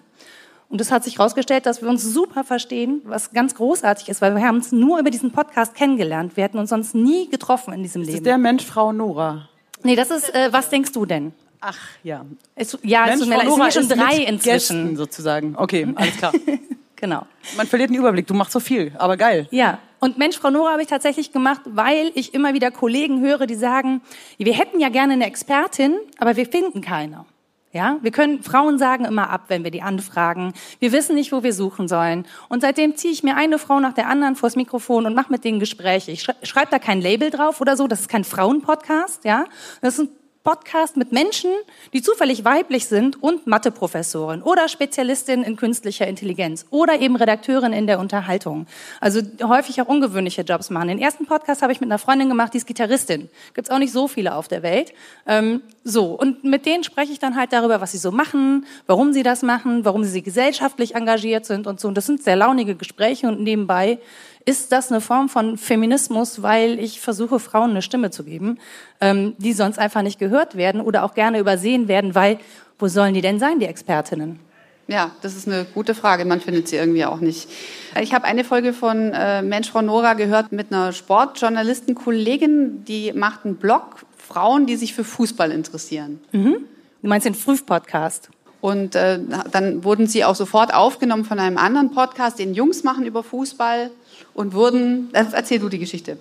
[0.69, 4.35] Und es hat sich herausgestellt, dass wir uns super verstehen, was ganz großartig ist, weil
[4.35, 6.37] wir haben uns nur über diesen Podcast kennengelernt.
[6.37, 8.19] Wir hätten uns sonst nie getroffen in diesem Das Leben.
[8.19, 9.49] ist der Mensch, Frau Nora.
[9.83, 11.33] nee, das ist, äh, was denkst du denn?
[11.61, 12.27] Ach, ja.
[12.55, 14.43] Es, ja, es, tut mir leid, es sind schon drei inzwischen.
[14.43, 15.55] Gästen sozusagen.
[15.57, 16.33] Okay, alles klar.
[16.97, 17.27] Genau.
[17.59, 18.27] Man verliert den Überblick.
[18.27, 19.47] Du machst so viel, aber geil.
[19.51, 23.47] Ja, und Mensch, Frau Nora habe ich tatsächlich gemacht, weil ich immer wieder Kollegen höre,
[23.47, 24.03] die sagen,
[24.37, 27.25] wir hätten ja gerne eine Expertin, aber wir finden keine.
[27.73, 30.53] Ja, wir können, Frauen sagen immer ab, wenn wir die anfragen.
[30.79, 32.27] Wir wissen nicht, wo wir suchen sollen.
[32.51, 35.43] Und seitdem ziehe ich mir eine Frau nach der anderen vors Mikrofon und mache mit
[35.43, 36.13] denen Gespräche.
[36.13, 37.87] Ich schrei- schreibe da kein Label drauf oder so.
[37.89, 39.47] Das ist kein Frauenpodcast, ja.
[39.81, 40.09] Das ist ein
[40.45, 41.51] Podcast mit Menschen,
[41.95, 47.87] die zufällig weiblich sind und Matheprofessorin oder Spezialistin in künstlicher Intelligenz oder eben Redakteurin in
[47.87, 48.67] der Unterhaltung.
[49.01, 50.89] Also häufig auch ungewöhnliche Jobs machen.
[50.89, 53.31] Den ersten Podcast habe ich mit einer Freundin gemacht, die ist Gitarristin.
[53.55, 54.93] Gibt's auch nicht so viele auf der Welt.
[55.27, 59.15] Ähm, so, und mit denen spreche ich dann halt darüber, was sie so machen, warum
[59.15, 61.89] sie das machen, warum sie gesellschaftlich engagiert sind und so.
[61.89, 63.99] Und das sind sehr launige Gespräche und nebenbei
[64.45, 68.59] ist das eine Form von Feminismus, weil ich versuche, Frauen eine Stimme zu geben,
[69.01, 72.39] ähm, die sonst einfach nicht gehört werden oder auch gerne übersehen werden, weil
[72.79, 74.41] wo sollen die denn sein, die Expertinnen?
[74.87, 76.27] Ja, das ist eine gute Frage.
[76.27, 77.49] Man findet sie irgendwie auch nicht.
[78.01, 83.47] Ich habe eine Folge von äh, Mensch Frau Nora gehört mit einer Sportjournalistenkollegin, die macht
[83.47, 86.21] einen Blog Frauen, die sich für Fußball interessieren.
[87.03, 88.31] Du meinst den Früh-Podcast?
[88.65, 89.19] Und äh,
[89.51, 93.91] dann wurden sie auch sofort aufgenommen von einem anderen Podcast, den Jungs machen über Fußball
[94.33, 95.11] und wurden.
[95.13, 96.17] Äh, erzähl du die Geschichte.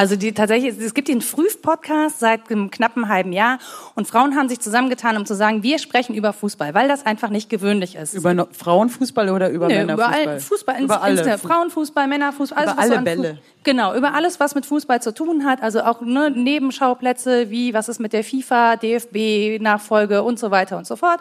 [0.00, 3.58] Also die, tatsächlich, es gibt den Früh-Podcast seit einem knappen halben Jahr
[3.94, 7.28] und Frauen haben sich zusammengetan, um zu sagen, wir sprechen über Fußball, weil das einfach
[7.28, 8.14] nicht gewöhnlich ist.
[8.14, 10.22] Über no Frauenfußball oder über Nö, Männerfußball?
[10.22, 11.30] Überall, Fußball, über alle.
[11.32, 13.34] ins, Frauenfußball, Männerfußball, alles, Über was so alle an Bälle.
[13.34, 17.74] Fu- Genau, über alles, was mit Fußball zu tun hat, also auch ne, Nebenschauplätze wie
[17.74, 21.20] was ist mit der FIFA, DFB, Nachfolge und so weiter und so fort.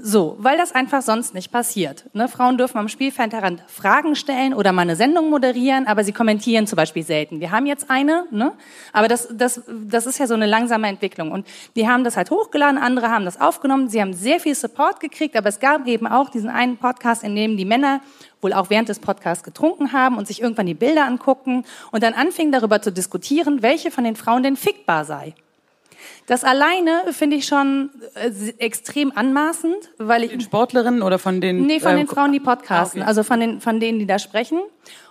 [0.00, 2.04] So, weil das einfach sonst nicht passiert.
[2.12, 2.28] Ne?
[2.28, 6.76] Frauen dürfen am Spielfeldrand Fragen stellen oder mal eine Sendung moderieren, aber sie kommentieren zum
[6.76, 7.40] Beispiel selten.
[7.40, 8.52] Wir haben jetzt eine, ne?
[8.92, 11.32] aber das, das, das ist ja so eine langsame Entwicklung.
[11.32, 15.00] Und die haben das halt hochgeladen, andere haben das aufgenommen, sie haben sehr viel Support
[15.00, 18.00] gekriegt, aber es gab eben auch diesen einen Podcast, in dem die Männer
[18.40, 22.14] wohl auch während des Podcasts getrunken haben und sich irgendwann die Bilder angucken und dann
[22.14, 25.34] anfingen darüber zu diskutieren, welche von den Frauen denn fickbar sei.
[26.26, 31.66] Das alleine finde ich schon äh, extrem anmaßend, weil ich Den Sportlerinnen oder von den...
[31.66, 33.08] Nee, von ähm, den Frauen, die podcasten, Ah, okay.
[33.08, 34.60] also von, den, von denen, die da sprechen.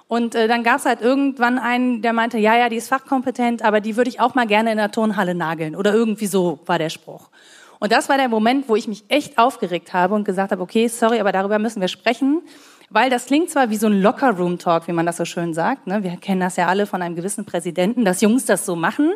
[0.08, 3.64] Und äh, dann gab es halt irgendwann einen, der meinte, ja, ja, die ist fachkompetent,
[3.64, 5.76] aber die würde ich auch mal gerne in der Turnhalle nageln.
[5.76, 7.30] Oder irgendwie so war der Spruch.
[7.80, 10.88] Und das war der Moment, wo ich mich echt aufgeregt habe und gesagt habe, okay,
[10.88, 12.42] sorry, aber darüber müssen wir sprechen.
[12.90, 15.88] Weil das klingt zwar wie so ein Locker-Room-Talk, wie man das so schön sagt.
[15.88, 16.04] Ne?
[16.04, 19.14] Wir kennen das ja alle von einem gewissen Präsidenten, dass Jungs das so machen.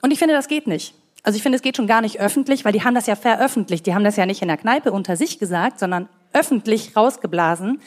[0.00, 0.94] Und ich finde, das geht nicht.
[1.22, 3.86] Also ich finde, es geht schon gar nicht öffentlich, weil die haben das ja veröffentlicht.
[3.86, 7.80] Die haben das ja nicht in der Kneipe unter sich gesagt, sondern öffentlich rausgeblasen.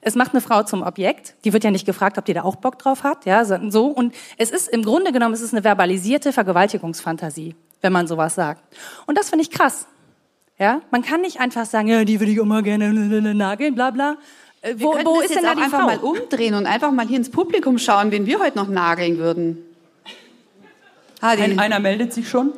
[0.00, 1.34] Es macht eine Frau zum Objekt.
[1.44, 3.86] Die wird ja nicht gefragt, ob die da auch Bock drauf hat, ja, so.
[3.86, 8.62] Und es ist im Grunde genommen, es ist eine verbalisierte Vergewaltigungsfantasie, wenn man sowas sagt.
[9.06, 9.86] Und das finde ich krass.
[10.56, 12.92] Ja, man kann nicht einfach sagen, ja, die würde ich mal gerne
[13.34, 14.16] nageln, bla bla.
[14.60, 15.86] Äh, Wir Wo, wo ist jetzt denn da die einfach Frau?
[15.86, 19.58] mal umdrehen und einfach mal hier ins Publikum schauen, wen wir heute noch nageln würden.
[21.20, 22.52] Ah, die, Ein, einer meldet sich schon.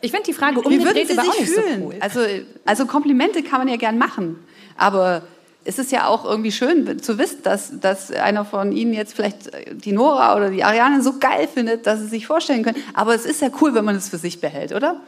[0.00, 1.82] Ich finde die Frage wie würden umgedreht Sie aber auch sich nicht so fühlen?
[1.84, 1.94] cool.
[2.00, 2.20] Also,
[2.64, 4.38] also Komplimente kann man ja gern machen,
[4.76, 5.22] aber
[5.64, 9.50] es ist ja auch irgendwie schön zu wissen, dass, dass einer von Ihnen jetzt vielleicht
[9.72, 12.82] die Nora oder die Ariane so geil findet, dass Sie sich vorstellen können.
[12.94, 15.00] Aber es ist ja cool, wenn man es für sich behält, oder?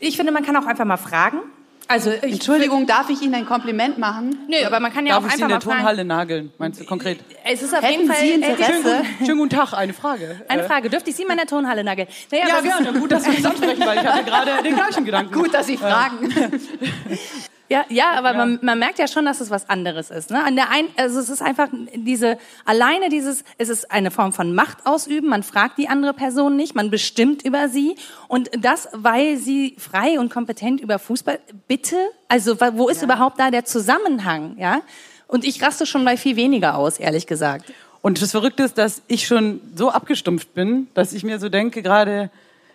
[0.00, 1.38] Ich finde, man kann auch einfach mal fragen.
[1.86, 4.38] Also ich, Entschuldigung, darf ich Ihnen ein Kompliment machen?
[4.48, 5.76] Nö, aber man kann ja Darf auch ich Sie einfach in der mal fragen.
[5.78, 6.52] Turnhalle nageln?
[6.58, 7.18] Meinst du konkret?
[7.44, 9.02] Es ist auf Hätten jeden Fall Sie äh, Interesse?
[9.24, 10.40] Schönen guten Tag, eine Frage.
[10.48, 12.08] Eine Äh, Frage, dürfte ich Sie mal in der Turnhalle nageln?
[12.30, 12.98] Naja, Ja, gerne.
[12.98, 15.34] Gut, dass Sie das ansprechen, weil ich hatte gerade den gleichen Gedanken.
[15.34, 16.32] Gut, dass Sie fragen.
[17.68, 20.30] Ja, ja, aber Man, man merkt ja schon, dass es was anderes ist.
[20.30, 20.42] Ne?
[20.44, 24.54] An der ein, also es ist einfach diese alleine dieses, es ist eine Form von
[24.54, 25.28] Macht ausüben.
[25.28, 27.96] Man fragt die andere Person nicht, man bestimmt über sie
[28.28, 31.38] und das, weil sie frei und kompetent über Fußball.
[31.66, 31.96] Bitte,
[32.28, 34.56] also wo ist überhaupt da der Zusammenhang?
[34.58, 34.82] Ja,
[35.26, 37.72] und ich raste schon bei viel weniger aus, ehrlich gesagt.
[38.02, 41.80] Und das Verrückte ist, dass ich schon so abgestumpft bin, dass ich mir so denke
[41.80, 42.30] gerade,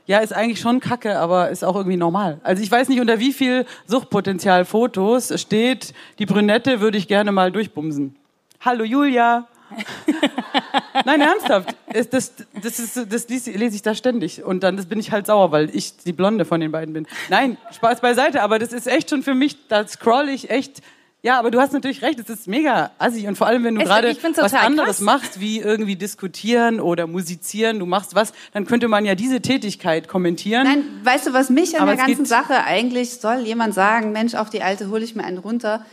[0.10, 2.40] ja, ist eigentlich schon kacke, aber ist auch irgendwie normal.
[2.42, 7.32] Also ich weiß nicht, unter wie viel Suchtpotenzial Fotos steht, die Brünette würde ich gerne
[7.32, 8.16] mal durchbumsen.
[8.60, 9.48] Hallo Julia.
[11.06, 11.76] Nein, ernsthaft.
[11.94, 14.44] Das, das, das, ist, das lese ich da ständig.
[14.44, 17.06] Und dann bin ich halt sauer, weil ich die Blonde von den beiden bin.
[17.30, 20.82] Nein, Spaß beiseite, aber das ist echt schon für mich, da scroll ich echt.
[21.22, 23.28] Ja, aber du hast natürlich recht, es ist mega assi.
[23.28, 25.02] Und vor allem, wenn du gerade was anderes krass.
[25.02, 30.08] machst, wie irgendwie diskutieren oder musizieren, du machst was, dann könnte man ja diese Tätigkeit
[30.08, 30.64] kommentieren.
[30.64, 34.34] Nein, weißt du, was mich an Aber der ganzen Sache eigentlich soll jemand sagen, Mensch,
[34.34, 35.86] auf die Alte hole ich mir einen runter.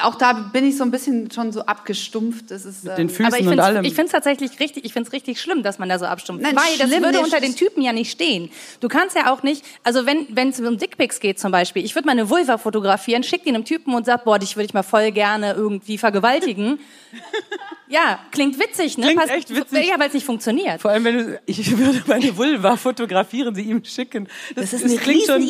[0.00, 2.50] Auch da bin ich so ein bisschen schon so abgestumpft.
[2.50, 3.84] Das ist, Mit den ähm, Füßen Aber ich und finde allem.
[3.84, 6.42] es tatsächlich richtig, ich finde es richtig schlimm, dass man da so abstumpft.
[6.42, 8.50] Nein, Weil das würde unter den Typen ja nicht stehen.
[8.80, 11.94] Du kannst ja auch nicht, also wenn wenn es um Dickpics geht zum Beispiel, ich
[11.94, 14.82] würde meine Vulva fotografieren, schick die einem Typen und sag, boah, dich würde ich mal
[14.82, 16.78] voll gerne irgendwie vergewaltigen.
[17.88, 19.06] ja, klingt witzig, ne?
[19.06, 19.86] Klingt Passt- echt witzig.
[19.88, 20.80] Ja, weil es nicht funktioniert.
[20.80, 24.28] Vor allem, wenn du, ich würde meine Vulva fotografieren, sie ihm schicken.
[24.54, 25.42] Das ist eine klingt schon-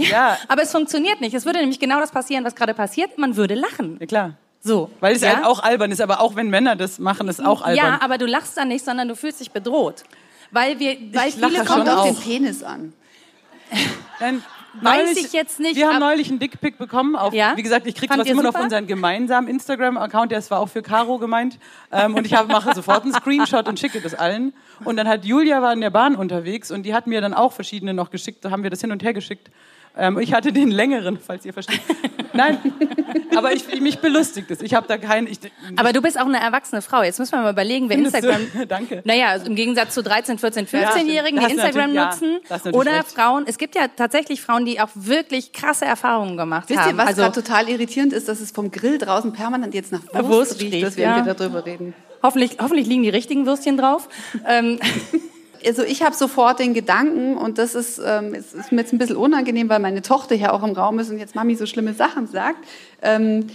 [0.00, 0.12] Riesenidee.
[0.12, 0.38] Ja.
[0.48, 1.34] Aber es funktioniert nicht.
[1.34, 3.18] Es würde nämlich genau das passieren, was gerade passiert.
[3.18, 3.96] Man würde lachen.
[4.00, 4.32] Ja, klar.
[4.60, 4.90] So.
[5.00, 5.36] Weil es ja?
[5.36, 7.84] halt auch albern ist, aber auch wenn Männer das machen, ist auch albern.
[7.84, 10.02] Ja, aber du lachst dann nicht, sondern du fühlst dich bedroht.
[10.50, 12.04] Weil wir, weil lache viele kommt auf auch.
[12.06, 12.92] den Penis an.
[14.18, 14.42] Dann
[14.80, 17.16] Weiß ich jetzt nicht, Wir haben ab- neulich einen Dickpick bekommen.
[17.16, 17.56] Auf, Ja?
[17.56, 18.58] Wie gesagt, ich kriege ihr immer noch super?
[18.58, 20.30] auf unseren gemeinsamen Instagram-Account.
[20.30, 21.58] Der ist zwar auch für Caro gemeint.
[21.90, 24.52] Ähm, und ich hab, mache sofort einen Screenshot und schicke das allen.
[24.84, 27.52] Und dann hat Julia war in der Bahn unterwegs und die hat mir dann auch
[27.52, 28.44] verschiedene noch geschickt.
[28.44, 29.50] Da haben wir das hin und her geschickt.
[29.98, 31.80] Ähm, ich hatte den längeren, falls ihr versteht.
[32.32, 32.58] Nein,
[33.36, 34.60] aber ich, mich belustigt es.
[34.60, 35.26] Ich habe da keinen.
[35.26, 35.40] Ich,
[35.76, 37.02] Aber du bist auch eine erwachsene Frau.
[37.02, 38.28] Jetzt müssen wir mal überlegen, wer Findest du?
[38.28, 38.68] Instagram.
[38.68, 39.02] Danke.
[39.04, 42.38] Naja, also im Gegensatz zu 13, 14, 15-Jährigen, Ja, die Instagram ja, nutzen.
[42.48, 43.08] natürlich Oder recht.
[43.12, 43.44] Frauen.
[43.48, 46.90] Es gibt ja tatsächlich Frauen, die auch wirklich krasse Erfahrungen gemacht Wisst haben.
[46.90, 50.02] ihr, was also, gerade total irritierend ist, dass es vom Grill draußen permanent jetzt nach
[50.12, 51.22] Wurst, Wurst riecht, riecht, dass wir ja.
[51.22, 51.94] wieder darüber reden.
[52.22, 54.08] hoffentlich, hoffentlich liegen die richtigen Würstchen drauf.
[54.46, 54.78] ähm,
[55.66, 58.98] Also ich habe sofort den Gedanken und das ist, ähm, es ist mir jetzt ein
[58.98, 61.94] bisschen unangenehm, weil meine Tochter hier auch im Raum ist und jetzt Mami so schlimme
[61.94, 62.58] Sachen sagt,
[63.02, 63.46] ähm,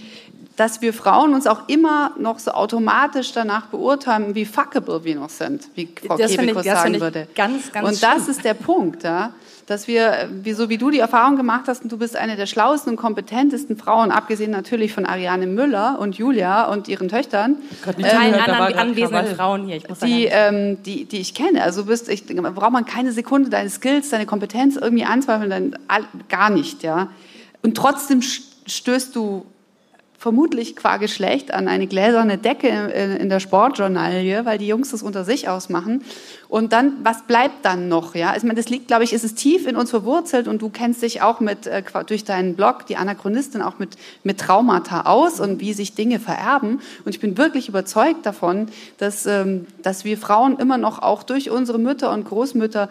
[0.56, 5.30] dass wir Frauen uns auch immer noch so automatisch danach beurteilen, wie fuckable wir noch
[5.30, 7.26] sind, wie Frau Das finde ich- Kebekus das sagen würde.
[7.34, 8.30] ganz, ganz und das schlimm.
[8.30, 9.32] ist der Punkt, ja,
[9.66, 12.36] dass wir, äh, wie, so wie du die Erfahrung gemacht hast und du bist eine
[12.36, 17.56] der schlauesten und kompetentesten Frauen, abgesehen natürlich von Ariane Müller und Julia und ihren Töchtern,
[17.82, 19.36] Grad nicht allen zugehört, da war anderen anwesenden.
[19.36, 19.76] Frauen hier.
[19.76, 20.56] Ich muss die, sagen.
[20.56, 21.62] ähm, die, die ich kenne.
[21.62, 25.78] Also du bist, ich, braucht man keine Sekunde deine Skills, deine Kompetenz irgendwie anzweifeln, dann
[25.88, 27.08] all, gar nicht, ja.
[27.62, 29.46] Und trotzdem stößt du
[30.24, 35.02] vermutlich qua Geschlecht an eine gläserne Decke in, in der Sportjournalie, weil die Jungs das
[35.02, 36.02] unter sich ausmachen.
[36.48, 38.14] Und dann, was bleibt dann noch?
[38.14, 40.70] Ja, ich meine, das liegt, glaube ich, ist es tief in uns verwurzelt und du
[40.70, 45.40] kennst dich auch mit äh, durch deinen Blog, die Anachronistin, auch mit mit Traumata aus
[45.40, 46.80] und wie sich Dinge vererben.
[47.04, 51.50] Und ich bin wirklich überzeugt davon, dass, ähm, dass wir Frauen immer noch auch durch
[51.50, 52.88] unsere Mütter und Großmütter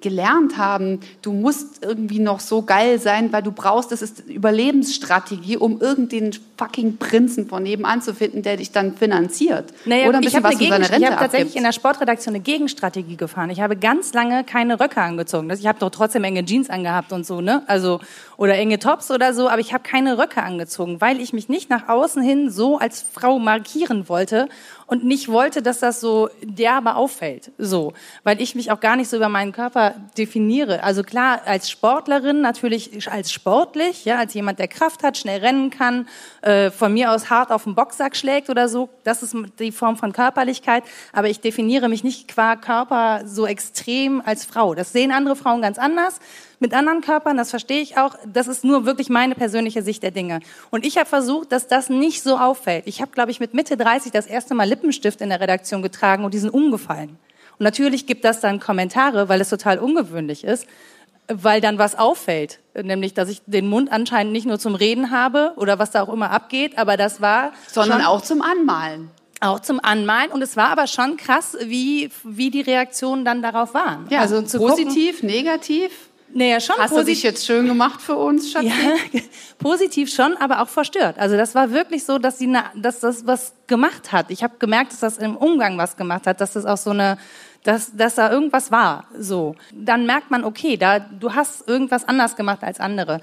[0.00, 5.56] gelernt haben, du musst irgendwie noch so geil sein, weil du brauchst, das ist Überlebensstrategie,
[5.56, 9.72] um irgendeinen fucking Prinzen von nebenan zu finden, der dich dann finanziert.
[9.84, 11.56] Naja, Oder ein ich bisschen was von seiner ich Rente habe tatsächlich abgibt.
[11.56, 13.50] in der Sportredaktion eine Gegenstrategie gefahren.
[13.50, 15.50] Ich habe ganz lange keine Röcke angezogen.
[15.50, 17.62] Ich habe doch trotzdem enge Jeans angehabt und so, ne?
[17.66, 18.00] Also
[18.36, 21.70] oder enge Tops oder so, aber ich habe keine Röcke angezogen, weil ich mich nicht
[21.70, 24.48] nach außen hin so als Frau markieren wollte
[24.90, 27.92] und nicht wollte, dass das so derbe auffällt, so,
[28.24, 30.82] weil ich mich auch gar nicht so über meinen Körper definiere.
[30.82, 35.70] Also klar, als Sportlerin natürlich als sportlich, ja, als jemand, der Kraft hat, schnell rennen
[35.70, 36.08] kann,
[36.42, 38.88] äh, von mir aus hart auf den Boxsack schlägt oder so.
[39.04, 40.82] Das ist die Form von Körperlichkeit.
[41.12, 44.74] Aber ich definiere mich nicht qua Körper so extrem als Frau.
[44.74, 46.18] Das sehen andere Frauen ganz anders.
[46.60, 48.14] Mit anderen Körpern, das verstehe ich auch.
[48.26, 50.40] Das ist nur wirklich meine persönliche Sicht der Dinge.
[50.70, 52.86] Und ich habe versucht, dass das nicht so auffällt.
[52.86, 56.24] Ich habe, glaube ich, mit Mitte 30 das erste Mal Lippenstift in der Redaktion getragen
[56.24, 57.18] und die sind umgefallen.
[57.58, 60.66] Und natürlich gibt das dann Kommentare, weil es total ungewöhnlich ist
[61.32, 65.52] weil dann was auffällt, nämlich dass ich den Mund anscheinend nicht nur zum Reden habe
[65.56, 69.10] oder was da auch immer abgeht, aber das war sondern auch zum Anmalen.
[69.40, 73.74] auch zum Anmalen und es war aber schon krass, wie wie die Reaktionen dann darauf
[73.74, 74.06] waren.
[74.10, 76.09] Ja, also zu gucken, positiv, negativ.
[76.32, 78.68] Naja, schon Hast du dich jetzt schön gemacht für uns, Schatzi?
[78.68, 79.20] Ja,
[79.58, 81.18] positiv schon, aber auch verstört.
[81.18, 84.30] Also das war wirklich so, dass sie, na, dass das was gemacht hat.
[84.30, 87.18] Ich habe gemerkt, dass das im Umgang was gemacht hat, dass das auch so eine,
[87.64, 89.06] dass, dass da irgendwas war.
[89.18, 93.20] So, dann merkt man, okay, da du hast irgendwas anders gemacht als andere.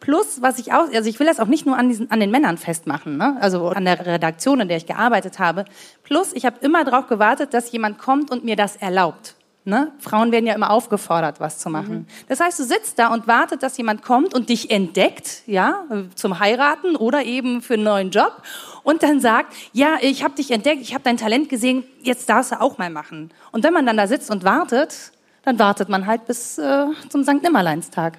[0.00, 2.32] Plus, was ich auch, also ich will das auch nicht nur an, diesen, an den
[2.32, 3.36] Männern festmachen, ne?
[3.40, 5.64] also an der Redaktion, in der ich gearbeitet habe.
[6.02, 9.36] Plus, ich habe immer darauf gewartet, dass jemand kommt und mir das erlaubt.
[9.64, 9.92] Ne?
[10.00, 11.98] Frauen werden ja immer aufgefordert, was zu machen.
[11.98, 12.06] Mhm.
[12.28, 15.84] Das heißt, du sitzt da und wartet, dass jemand kommt und dich entdeckt, ja,
[16.16, 18.42] zum Heiraten oder eben für einen neuen Job
[18.82, 22.50] und dann sagt, ja, ich habe dich entdeckt, ich habe dein Talent gesehen, jetzt darfst
[22.50, 23.30] du auch mal machen.
[23.52, 25.12] Und wenn man dann da sitzt und wartet,
[25.44, 27.42] dann wartet man halt bis äh, zum St.
[27.42, 28.18] Nimmerleinstag.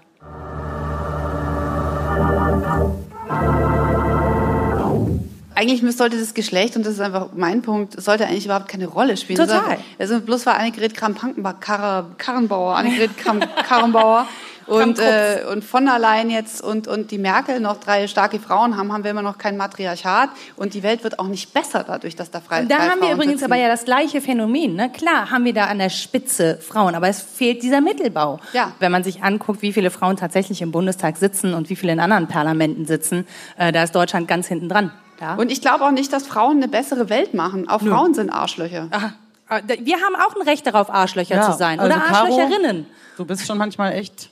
[5.55, 9.17] Eigentlich sollte das Geschlecht, und das ist einfach mein Punkt, sollte eigentlich überhaupt keine Rolle
[9.17, 9.39] spielen.
[9.39, 9.77] Total.
[9.99, 14.27] Also bloß war Annegret Kramp-Karrenbauer, Annegret Kramp-Karrenbauer
[14.67, 18.77] und, äh, und von der Leyen jetzt und, und die Merkel noch drei starke Frauen
[18.77, 22.15] haben, haben wir immer noch kein Matriarchat und die Welt wird auch nicht besser dadurch,
[22.15, 23.51] dass da frei da haben wir Frauen übrigens sitzen.
[23.51, 24.75] aber ja das gleiche Phänomen.
[24.75, 24.91] Ne?
[24.91, 28.39] Klar haben wir da an der Spitze Frauen, aber es fehlt dieser Mittelbau.
[28.53, 28.71] Ja.
[28.79, 31.99] Wenn man sich anguckt, wie viele Frauen tatsächlich im Bundestag sitzen und wie viele in
[31.99, 34.91] anderen Parlamenten sitzen, äh, da ist Deutschland ganz hinten dran.
[35.21, 35.35] Ja?
[35.35, 37.69] Und ich glaube auch nicht, dass Frauen eine bessere Welt machen.
[37.69, 38.87] Auch Frauen sind Arschlöcher.
[38.91, 39.13] Aha.
[39.49, 41.79] Äh, Wir haben auch ein Recht darauf, Arschlöcher Ja, zu sein.
[41.79, 42.85] also Oder Caro- Arschlöcherinnen.
[43.17, 44.29] Du bist schon manchmal echt.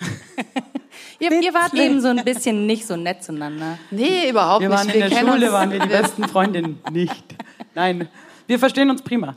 [1.20, 3.78] Ihr, ihr wart eben so ein bisschen nicht so nett zueinander.
[3.90, 4.78] Nee, überhaupt Wir nicht.
[4.78, 6.80] waren in der kennen Schule, uns- waren wir die besten Freundinnen.
[6.90, 7.24] Nicht.
[7.74, 8.08] Nein,
[8.46, 9.36] wir verstehen uns prima.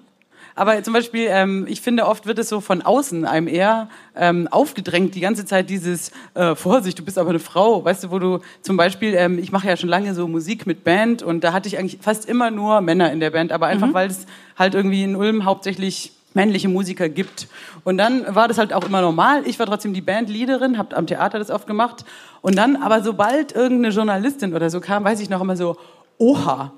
[0.57, 4.47] Aber zum Beispiel, ähm, ich finde, oft wird es so von außen einem eher ähm,
[4.49, 8.17] aufgedrängt, die ganze Zeit dieses äh, Vorsicht, du bist aber eine Frau, weißt du, wo
[8.17, 11.53] du zum Beispiel, ähm, ich mache ja schon lange so Musik mit Band und da
[11.53, 14.25] hatte ich eigentlich fast immer nur Männer in der Band, aber einfach, weil es
[14.57, 17.47] halt irgendwie in Ulm hauptsächlich männliche Musiker gibt.
[17.83, 19.43] Und dann war das halt auch immer normal.
[19.45, 22.03] Ich war trotzdem die Bandleaderin, habe am Theater das oft gemacht.
[22.41, 25.77] Und dann, aber sobald irgendeine Journalistin oder so kam, weiß ich noch immer so,
[26.17, 26.73] oha,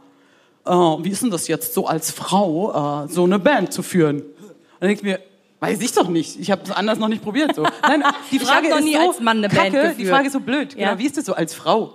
[0.69, 4.21] äh, wie ist denn das jetzt so als Frau, äh, so eine Band zu führen?
[4.21, 4.27] Und
[4.79, 5.19] dann denke ich mir,
[5.59, 6.39] weiß ich doch nicht.
[6.39, 7.55] Ich habe es anders noch nicht probiert.
[7.55, 7.63] So.
[7.83, 9.95] Nein, die Ich Frage hab noch ist nie so als Mann eine Band kacke, Die
[10.03, 10.09] geführt.
[10.09, 10.75] Frage ist so blöd.
[10.75, 10.87] Ja.
[10.89, 11.93] Genau, wie ist das so als Frau?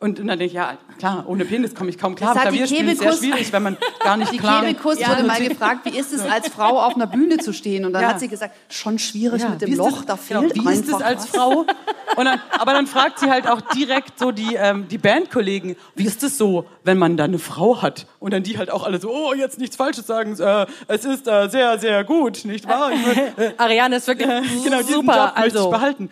[0.00, 2.34] Und, und dann denke ich, ja, klar, ohne Penis komme ich kaum klar.
[2.34, 4.62] Die Klavierspielen ist sehr schwierig, wenn man gar nicht Die klar...
[4.62, 7.84] Kebekus Ja, wurde mal gefragt, wie ist es als Frau auf einer Bühne zu stehen?
[7.86, 8.08] Und dann Ja.
[8.08, 10.88] hat sie gesagt, schon schwierig Ja, mit dem Loch, das- da genau, fehlt Wie ist
[10.88, 11.26] es als.
[11.26, 11.64] Frau?
[12.16, 16.04] Und dann, aber dann fragt sie halt auch direkt so die, ähm, die Bandkollegen, wie
[16.04, 18.06] ist es so, wenn man da eine Frau hat?
[18.20, 21.26] Und dann die halt auch alle so, oh, jetzt nichts Falsches sagen, äh, es ist
[21.26, 22.92] äh, sehr, sehr gut, nicht wahr?
[23.36, 24.28] Äh, Ariane ist wirklich
[24.62, 25.16] genau, diesen super.
[25.16, 26.10] Job möchte ich also, behalten.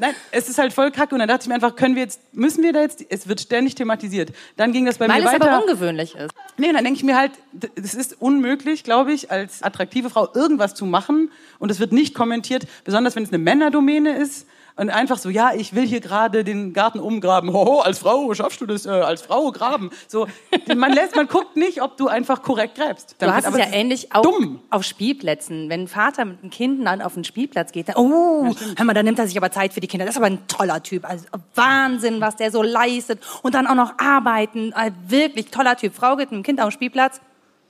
[0.00, 1.14] Nein, es ist halt voll kacke.
[1.14, 3.40] Und dann dachte ich mir einfach, können wir jetzt, müssen wir da jetzt, es wird
[3.40, 4.32] ständig thematisiert.
[4.56, 5.52] Dann ging das bei weil mir es weiter.
[5.52, 6.34] aber ungewöhnlich ist.
[6.56, 7.32] Nee, dann denke ich mir halt,
[7.76, 12.14] es ist unmöglich, glaube ich, als attraktive Frau irgendwas zu machen und es wird nicht
[12.14, 16.42] kommentiert, besonders wenn es eine Männerdomäne ist und einfach so, ja, ich will hier gerade
[16.42, 17.52] den Garten umgraben.
[17.52, 19.90] Hoho, als Frau schaffst du das, äh, als Frau graben.
[20.08, 20.26] So,
[20.74, 23.14] man lässt, man guckt nicht, ob du einfach korrekt gräbst.
[23.20, 24.60] Du hast es ja ähnlich auch dumm.
[24.70, 25.68] auf Spielplätzen.
[25.68, 28.94] Wenn ein Vater mit einem Kind dann auf den Spielplatz geht, dann, oh, hör mal,
[28.94, 30.06] da nimmt er sich aber Zeit für die Kinder.
[30.06, 31.08] Das ist aber ein toller Typ.
[31.08, 33.20] Also Wahnsinn, was der so leistet.
[33.42, 34.72] Und dann auch noch arbeiten.
[34.72, 35.94] Äh, Wirklich toller Typ.
[35.94, 37.20] Frau geht mit dem Kind auf den Spielplatz,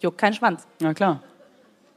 [0.01, 0.67] juckt keinen Schwanz.
[0.81, 1.21] Ja, klar.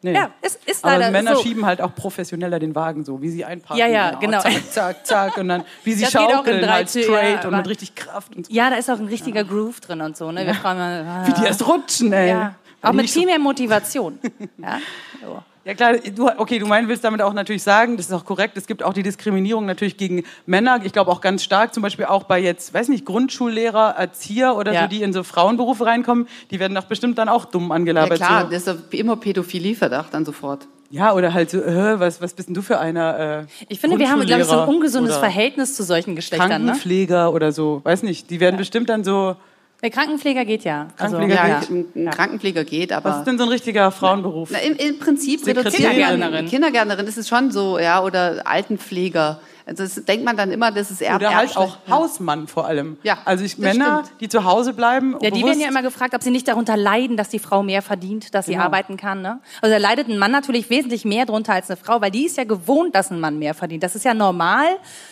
[0.02, 0.14] Nee.
[0.14, 1.42] Ja, ist, ist aber leider Männer so.
[1.42, 3.78] schieben halt auch professioneller den Wagen so, wie sie einparken.
[3.80, 4.40] Ja, ja, genau.
[4.40, 5.38] Zack, zack, zack.
[5.38, 8.36] Und dann, wie sie Das schaukeln, halt 13, straight ja, und aber- mit richtig Kraft.
[8.36, 8.54] Und so.
[8.54, 10.32] Ja, da ist auch ein richtiger Groove drin und so.
[10.32, 10.46] Ne?
[10.46, 12.30] Wir fragen mal, Wie die erst rutschen, ey.
[12.30, 12.56] ja.
[12.84, 14.20] Auch mit viel mehr Motivation.
[14.60, 14.80] ja?
[15.22, 15.42] so.
[15.68, 18.56] Ja klar, du, okay, du meinst, willst damit auch natürlich sagen, das ist auch korrekt,
[18.56, 22.06] es gibt auch die Diskriminierung natürlich gegen Männer, ich glaube auch ganz stark, zum Beispiel
[22.06, 24.84] auch bei jetzt, weiß nicht, Grundschullehrer, Erzieher oder Ja.
[24.84, 28.18] so, die in so Frauenberufe reinkommen, die werden doch bestimmt dann auch dumm Ja angelabert.
[28.18, 28.50] klar, so.
[28.52, 30.68] das ist doch immer Pädophilieverdacht dann sofort.
[30.90, 33.20] ja oder halt so, äh, was, was bist denn du für einer?
[33.42, 36.48] Äh, Ich finde, wir haben, glaube ich, so ein ungesundes Verhältnis zu solchen Geschlechtern.
[36.48, 36.56] Ne?
[36.68, 39.36] Krankenpfleger oder so, weiß nicht, die werden bestimmt dann so,
[39.84, 40.88] Der Krankenpfleger geht ja.
[40.98, 43.10] Also, Krankenpfleger Ja, geht- ein, ein Krankenpfleger geht, aber...
[43.12, 44.50] was ist denn so ein richtiger Frauenberuf?
[44.52, 45.68] Na, im, Im Prinzip Sekretärin.
[45.68, 46.46] reduziert Kindergärtnerin.
[46.48, 49.40] Kindergärtnerin ist es schon so, ja, oder Altenpfleger.
[49.68, 51.78] Also das denkt man dann immer, das ist eher Oder halt auch.
[51.90, 52.98] Hausmann vor allem.
[53.04, 54.22] Ja, also ich, Männer, stimmt.
[54.22, 55.18] die zu Hause bleiben.
[55.22, 57.82] Ja, die werden ja immer gefragt, ob sie nicht darunter leiden, dass die Frau mehr
[57.82, 58.64] verdient, dass sie Genau.
[58.64, 59.22] arbeiten kann.
[59.22, 59.42] Ne?
[59.62, 62.38] Also da leidet ein Mann natürlich wesentlich mehr drunter als eine Frau, weil die ist
[62.38, 63.84] ja gewohnt, dass ein Mann mehr verdient.
[63.84, 64.66] Das ist ja normal.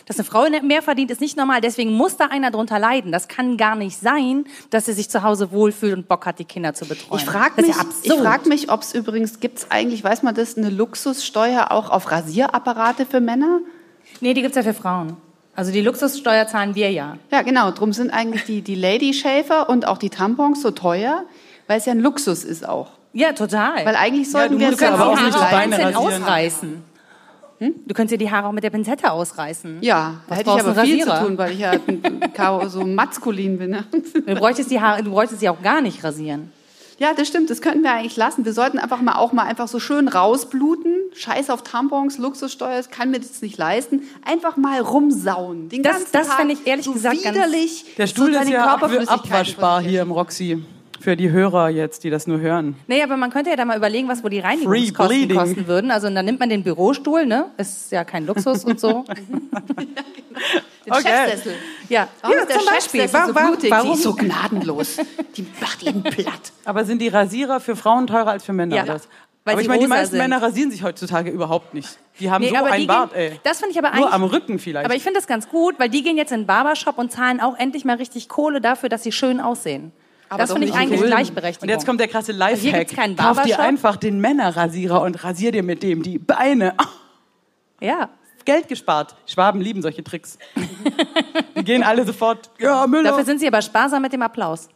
[0.05, 1.59] Dass eine Frau mehr verdient, ist nicht normal.
[1.59, 3.11] Deswegen muss da einer drunter leiden.
[3.11, 6.45] Das kann gar nicht sein, dass sie sich zu Hause wohlfühlt und Bock hat, die
[6.45, 7.19] Kinder zu betreuen.
[7.19, 10.55] Ich frage mich, ja frag mich, ob es übrigens, gibt es eigentlich, weiß man das,
[10.57, 13.59] eine Luxussteuer auch auf Rasierapparate für Männer?
[14.21, 15.17] Nee, die gibt's ja für Frauen.
[15.55, 17.17] Also die Luxussteuer zahlen wir ja.
[17.31, 17.71] Ja, genau.
[17.71, 21.23] Drum sind eigentlich die, die Lady Shaver und auch die Tampons so teuer,
[21.67, 22.91] weil es ja ein Luxus ist auch.
[23.13, 23.85] Ja, total.
[23.85, 26.83] Weil eigentlich sollten du wir es ja ja aber auch nicht Beine ausreißen.
[27.59, 29.77] Du könntest dir die Haare auch mit der Pinzette ausreißen.
[29.81, 31.25] Ja, da Was hätte ich brauchst du, aber viel zu Rasierer?
[31.25, 33.69] tun, weil ich ja so maskulin bin.
[33.71, 33.85] Ne?
[33.91, 36.51] Du bräuchtest die Haare, du bräuchtest sie auch gar nicht rasieren.
[36.97, 37.49] Ja, das stimmt.
[37.49, 38.45] Das könnten wir eigentlich lassen.
[38.45, 40.93] Wir sollten einfach mal auch mal einfach so schön rausbluten.
[41.13, 44.03] Scheiß auf Tampons, Luxussteuer, das kann mir das nicht leisten.
[44.23, 45.67] Einfach mal rumsauen.
[45.69, 47.85] Den Das- ganzen das Tag fänd ich ehrlich so gesagt ganz- widerlich.
[47.97, 50.63] Der Stuhl so ist ja abwaschbar hier im Roxy.
[51.01, 52.75] Für die Hörer jetzt, die das nur hören.
[52.87, 55.91] Nee, aber man könnte ja da mal überlegen, was wohl die Reinigungskosten kosten würden.
[55.91, 57.47] Also dann nimmt man den Bürostuhl, ne?
[57.57, 59.03] Ist ja kein Luxus und so.
[60.85, 61.01] Den Okay.
[61.03, 61.55] Chefsessel.
[61.89, 63.01] Ja, Warum ja ist der zum Beispiel.
[63.01, 63.35] Chefsessel so
[63.69, 64.97] warum- ist so gnadenlos.
[65.35, 66.51] Die macht jeden platt.
[66.65, 68.75] Aber sind die Rasierer für Frauen teurer als für Männer?
[68.75, 70.19] Ja, weil aber ich meine, die meisten sind.
[70.19, 71.97] Männer rasieren sich heutzutage überhaupt nicht.
[72.19, 73.39] Die haben Nee, so einen Bart, gehen, ey.
[73.43, 74.13] Das finde ich aber Nur eigentlich.
[74.13, 74.85] am Rücken vielleicht.
[74.85, 77.39] Aber ich finde das ganz gut, weil die gehen jetzt in den Barbershop und zahlen
[77.41, 79.91] auch endlich mal richtig Kohle dafür, dass sie schön aussehen.
[80.29, 81.09] Aber das finde ich eigentlich Ulm.
[81.11, 81.67] Gleichberechtigung.
[81.67, 82.87] Und jetzt kommt der krasse gibt's Lifehack.
[82.95, 86.73] keinen Kauf dir einfach den Männerrasierer und rasier dir mit dem die Beine.
[87.79, 88.09] ja.
[88.45, 89.15] Geld gespart.
[89.25, 90.37] Schwaben lieben solche Tricks.
[91.57, 93.09] die gehen alle sofort, ja, Müller.
[93.09, 94.69] Dafür sind sie aber sparsam mit dem Applaus.